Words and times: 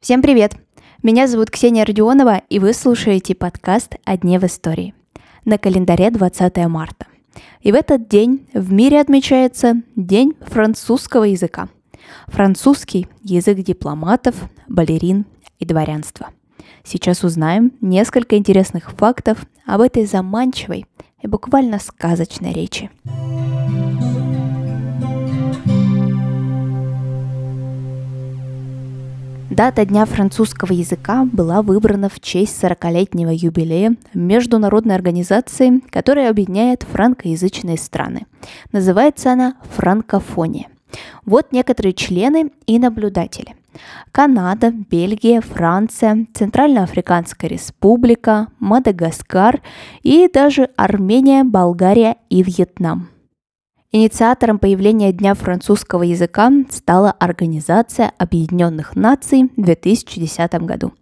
Всем 0.00 0.22
привет! 0.22 0.56
Меня 1.02 1.26
зовут 1.26 1.50
Ксения 1.50 1.84
Родионова, 1.84 2.40
и 2.48 2.58
вы 2.58 2.72
слушаете 2.72 3.34
подкаст 3.34 3.96
«О 4.06 4.16
дне 4.16 4.38
в 4.38 4.44
истории». 4.44 4.94
На 5.44 5.58
календаре 5.58 6.10
20 6.10 6.56
марта. 6.68 7.08
И 7.60 7.72
в 7.72 7.74
этот 7.74 8.08
день 8.08 8.48
в 8.54 8.72
мире 8.72 9.02
отмечается 9.02 9.82
День 9.96 10.32
французского 10.40 11.24
языка. 11.24 11.68
Французский– 12.28 13.06
язык 13.22 13.58
дипломатов, 13.58 14.36
балерин 14.66 15.26
и 15.58 15.66
дворянства. 15.66 16.30
Сейчас 16.84 17.22
узнаем 17.22 17.72
несколько 17.82 18.38
интересных 18.38 18.92
фактов 18.92 19.44
об 19.66 19.82
этой 19.82 20.06
заманчивой 20.06 20.86
и 21.20 21.26
буквально 21.26 21.78
сказочной 21.78 22.54
речи. 22.54 22.90
Дата 29.52 29.84
Дня 29.84 30.06
французского 30.06 30.72
языка 30.72 31.28
была 31.30 31.60
выбрана 31.60 32.08
в 32.08 32.20
честь 32.20 32.64
40-летнего 32.64 33.28
юбилея 33.28 33.96
международной 34.14 34.94
организации, 34.94 35.82
которая 35.90 36.30
объединяет 36.30 36.84
франкоязычные 36.84 37.76
страны. 37.76 38.24
Называется 38.72 39.32
она 39.32 39.56
«Франкофония». 39.76 40.68
Вот 41.26 41.52
некоторые 41.52 41.92
члены 41.92 42.50
и 42.66 42.78
наблюдатели. 42.78 43.54
Канада, 44.10 44.70
Бельгия, 44.70 45.42
Франция, 45.42 46.26
Центральноафриканская 46.32 47.50
республика, 47.50 48.46
Мадагаскар 48.58 49.60
и 50.02 50.30
даже 50.32 50.70
Армения, 50.76 51.44
Болгария 51.44 52.16
и 52.30 52.42
Вьетнам. 52.42 53.10
Инициатором 53.94 54.58
появления 54.58 55.12
Дня 55.12 55.34
французского 55.34 56.02
языка 56.02 56.50
стала 56.70 57.10
Организация 57.10 58.10
Объединенных 58.16 58.96
Наций 58.96 59.50
в 59.54 59.62
2010 59.62 60.54
году. 60.62 60.94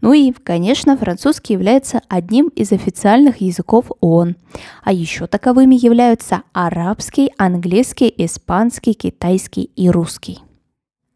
Ну 0.00 0.12
и, 0.12 0.30
конечно, 0.30 0.96
французский 0.96 1.54
является 1.54 2.00
одним 2.08 2.46
из 2.54 2.70
официальных 2.70 3.40
языков 3.40 3.90
ООН. 4.00 4.36
А 4.84 4.92
еще 4.92 5.26
таковыми 5.26 5.74
являются 5.74 6.42
арабский, 6.52 7.32
английский, 7.38 8.14
испанский, 8.16 8.92
китайский 8.92 9.72
и 9.74 9.90
русский. 9.90 10.38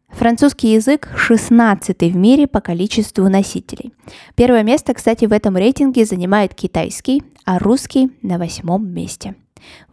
Французский 0.09 0.73
язык 0.73 1.09
16 1.15 2.01
в 2.01 2.15
мире 2.17 2.47
по 2.47 2.59
количеству 2.59 3.29
носителей. 3.29 3.93
Первое 4.35 4.63
место, 4.63 4.93
кстати, 4.93 5.23
в 5.23 5.31
этом 5.31 5.55
рейтинге 5.55 6.03
занимает 6.03 6.53
китайский, 6.53 7.23
а 7.45 7.59
русский 7.59 8.11
на 8.21 8.37
восьмом 8.37 8.85
месте– 8.89 9.35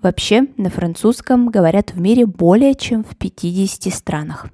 Вообще, 0.03 0.47
на 0.56 0.70
французском 0.70 1.48
говорят 1.48 1.92
в 1.92 2.00
мире 2.00 2.27
более 2.27 2.75
чем 2.75 3.05
в 3.05 3.16
50 3.16 3.92
странах. 3.92 4.48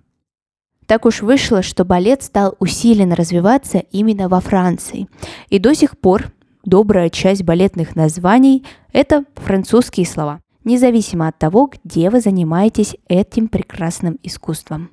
Так 0.87 1.05
уж 1.05 1.23
вышло, 1.23 1.62
что 1.62 1.85
балет 1.85 2.23
стал 2.23 2.55
усиленно 2.61 3.17
развиваться 3.17 3.79
именно 3.79 4.29
во 4.29 4.41
Франции. 4.41 5.09
И 5.49 5.59
до 5.59 5.75
сих 5.75 5.99
пор 5.99 6.33
добрая 6.65 7.11
часть 7.11 7.43
балетных 7.43 7.97
названий– 7.97 8.65
это 8.93 9.25
французские 9.34 10.07
слова, 10.07 10.41
независимо 10.65 11.29
от 11.29 11.39
того, 11.39 11.71
где 11.84 12.11
вы 12.11 12.21
занимаетесь 12.21 12.97
этим 13.09 13.49
прекрасным 13.49 14.19
искусством. 14.23 14.91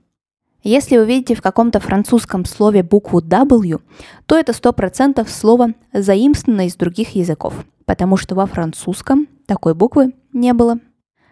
Если 0.64 0.98
вы 0.98 1.06
видите 1.06 1.36
в 1.36 1.42
каком-то 1.42 1.82
французском 1.82 2.46
слове 2.46 2.84
букву 2.84 3.20
W, 3.22 3.82
то 4.26 4.38
это 4.38 4.54
100% 4.54 5.28
слово 5.28 5.74
заимствовано 5.92 6.68
из 6.68 6.76
других 6.76 7.16
языков, 7.16 7.66
потому 7.86 8.16
что 8.16 8.34
во 8.34 8.46
французском 8.46 9.28
такой 9.46 9.74
буквы 9.74 10.14
не 10.32 10.54
было. 10.54 10.80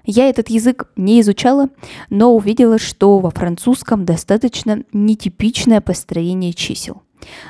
Я 0.03 0.29
этот 0.29 0.49
язык 0.49 0.89
не 0.95 1.21
изучала, 1.21 1.69
но 2.09 2.35
увидела, 2.35 2.79
что 2.79 3.19
во 3.19 3.29
французском 3.29 4.03
достаточно 4.03 4.83
нетипичное 4.93 5.79
построение 5.79 6.53
чисел. 6.53 7.03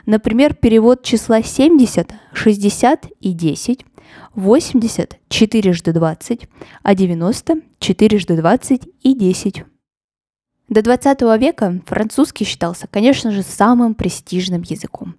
Например, 0.06 0.54
перевод 0.54 1.04
числа 1.04 1.42
70, 1.44 2.12
60 2.34 3.06
и 3.22 3.32
10, 3.32 3.86
80 4.36 5.20
4 5.30 5.74
20, 5.74 6.50
а 6.84 6.96
90 6.96 7.56
4 7.80 8.20
20 8.36 8.82
и 9.02 9.16
10. 9.16 9.64
До 10.72 10.82
20 10.82 11.22
века 11.38 11.82
французский 11.86 12.46
считался, 12.46 12.88
конечно 12.88 13.30
же, 13.32 13.44
самым 13.44 13.94
престижным 13.94 14.62
языком. 14.62 15.16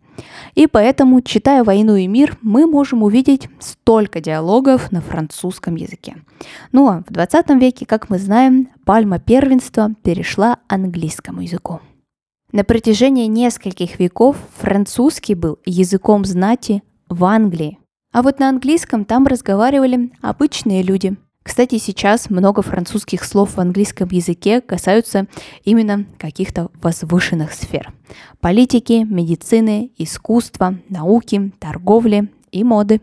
И 0.54 0.66
поэтому, 0.66 1.20
читая 1.20 1.62
«Войну 1.62 1.94
и 1.94 2.06
мир», 2.06 2.38
мы 2.40 2.66
можем 2.66 3.02
увидеть 3.02 3.50
столько 3.60 4.22
диалогов 4.22 4.90
на 4.90 5.02
французском 5.02 5.74
языке. 5.74 6.16
Ну 6.72 6.88
а 6.88 7.04
в 7.06 7.12
20 7.12 7.50
веке, 7.60 7.84
как 7.84 8.08
мы 8.08 8.18
знаем, 8.18 8.70
пальма 8.86 9.18
первенства 9.18 9.90
перешла 10.02 10.56
английскому 10.68 11.42
языку. 11.42 11.80
На 12.50 12.64
протяжении 12.64 13.26
нескольких 13.26 13.98
веков 13.98 14.38
французский 14.56 15.34
был 15.34 15.58
языком 15.66 16.24
знати 16.24 16.82
в 17.10 17.26
Англии. 17.26 17.78
А 18.10 18.22
вот 18.22 18.38
на 18.38 18.48
английском 18.48 19.04
там 19.04 19.26
разговаривали 19.26 20.12
обычные 20.22 20.82
люди– 20.82 21.14
кстати, 21.42 21.78
сейчас 21.78 22.30
много 22.30 22.62
французских 22.62 23.24
слов 23.24 23.56
в 23.56 23.60
английском 23.60 24.08
языке 24.10 24.60
касаются 24.60 25.26
именно 25.64 26.06
каких-то 26.18 26.70
возвышенных 26.80 27.52
сфер. 27.52 27.92
Политики, 28.40 29.04
медицины, 29.08 29.90
искусства, 29.98 30.78
науки, 30.88 31.52
торговли 31.58 32.30
и 32.52 32.62
моды. 32.62 33.00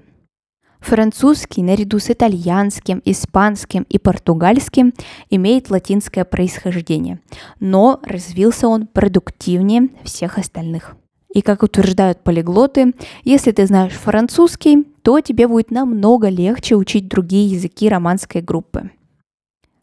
Французский 0.79 1.61
наряду 1.61 1.99
с 1.99 2.09
итальянским, 2.09 3.01
испанским 3.03 3.83
и 3.89 3.97
португальским 3.97 4.93
имеет 5.29 5.69
латинское 5.69 6.23
происхождение, 6.23 7.19
но 7.59 7.99
развился 8.03 8.69
он 8.69 8.87
продуктивнее 8.87 9.89
всех 10.05 10.37
остальных. 10.37 10.95
И 11.33 11.41
как 11.41 11.63
утверждают 11.63 12.23
полиглоты, 12.23 12.93
если 13.23 13.51
ты 13.51 13.67
знаешь 13.67 13.93
французский, 13.93 14.85
то 15.03 15.19
тебе 15.21 15.47
будет 15.47 15.69
намного 15.69 16.29
легче 16.29 16.75
учить 16.75 17.07
другие 17.07 17.47
языки 17.47 17.87
романской 17.87 18.41
группы. 18.41 18.91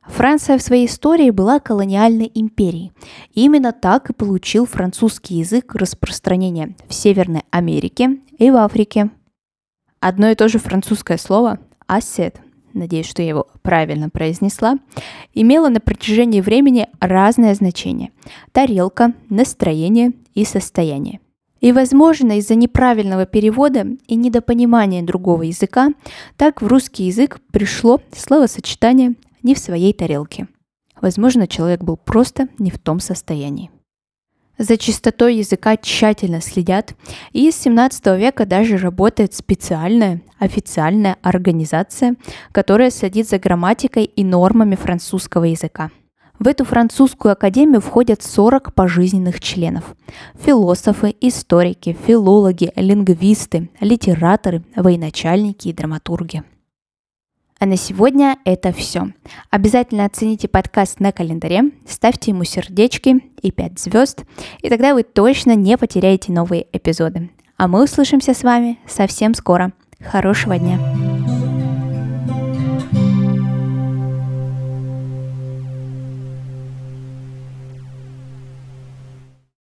Франция 0.07 0.57
в 0.59 0.63
своей 0.63 0.87
истории 0.87 1.31
была 1.31 1.59
колониальной 1.59 2.31
империей. 2.33 2.93
Именно 3.35 3.73
так 3.73 4.11
и 4.11 4.13
получил 4.13 4.67
французский 4.67 5.37
язык 5.37 5.75
распространение 5.75 6.77
в 6.89 6.95
Северной 6.95 7.43
Америке 7.51 8.19
и 8.39 8.51
в 8.51 8.57
Африке. 8.57 9.11
Одно 10.01 10.29
и 10.31 10.35
то 10.35 10.49
же 10.49 10.59
французское 10.59 11.17
слово 11.17 11.59
«ассет», 11.87 12.41
надеюсь, 12.73 13.09
что 13.09 13.23
я 13.23 13.29
его 13.29 13.49
правильно 13.63 14.09
произнесла, 14.09 14.79
имело 15.35 15.69
на 15.69 15.81
протяжении 15.81 16.41
времени 16.41 16.89
разное 17.01 17.55
значение– 17.55 18.11
тарелка, 18.53 19.13
настроение 19.29 20.13
и 20.35 20.45
состояние. 20.45 21.21
И, 21.61 21.73
возможно, 21.73 22.39
из-за 22.39 22.55
неправильного 22.55 23.27
перевода 23.27 23.87
и 24.07 24.15
недопонимания 24.15 25.03
другого 25.03 25.43
языка, 25.43 25.91
так 26.37 26.61
в 26.61 26.67
русский 26.67 27.05
язык 27.05 27.41
пришло 27.53 28.01
словосочетание 28.15 29.15
«не 29.43 29.55
в 29.55 29.59
своей 29.59 29.93
тарелке». 29.93 30.49
Возможно, 31.01 31.47
человек 31.47 31.83
был 31.83 31.97
просто 31.97 32.49
не 32.59 32.71
в 32.71 32.79
том 32.79 33.01
состоянии. 33.01 33.71
За 34.59 34.79
чистотой 34.79 35.37
языка 35.37 35.77
тщательно 35.77 36.41
следят, 36.41 36.95
и 37.33 37.51
с 37.51 37.57
17 37.57 38.07
века 38.19 38.47
даже 38.47 38.79
работает 38.79 39.35
специальная 39.35 40.23
официальная 40.39 41.17
организация, 41.21 42.17
которая 42.53 42.91
следит 42.91 43.29
за 43.29 43.39
грамматикой 43.39 44.05
и 44.05 44.25
нормами 44.25 44.75
французского 44.75 45.45
языка– 45.45 45.91
в 46.39 46.47
эту 46.47 46.65
французскую 46.65 47.33
академию 47.33 47.81
входят 47.81 48.23
40 48.23 48.75
пожизненных 48.75 49.41
членов. 49.41 49.97
Философы, 50.35 51.15
историки, 51.21 51.97
филологи, 52.07 52.73
лингвисты, 52.77 53.71
литераторы, 53.81 54.63
военачальники 54.75 55.69
и 55.69 55.73
драматурги. 55.73 56.43
А 57.59 57.65
на 57.65 57.77
сегодня 57.77 58.37
это 58.45 58.73
все. 58.73 59.13
Обязательно 59.51 60.05
оцените 60.05 60.47
подкаст 60.47 61.01
на 61.01 61.11
календаре, 61.11 61.71
ставьте 61.89 62.33
ему 62.33 62.45
сердечки 62.45 63.23
и 63.41 63.51
5 63.51 63.79
звезд, 63.79 64.25
и 64.61 64.69
тогда 64.69 64.93
вы 64.93 65.05
точно 65.05 65.55
не 65.55 65.79
потеряете 65.79 66.33
новые 66.33 66.67
эпизоды. 66.73 67.31
А 67.57 67.67
мы 67.67 67.85
услышимся 67.85 68.35
с 68.35 68.43
вами 68.43 68.79
совсем 68.87 69.33
скоро. 69.33 69.73
Хорошего 70.01 70.59
дня! 70.59 71.06